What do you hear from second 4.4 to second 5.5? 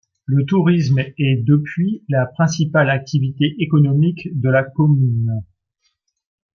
la commune.